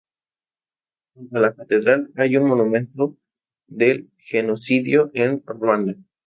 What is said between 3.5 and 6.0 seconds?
del genocidio en Ruanda.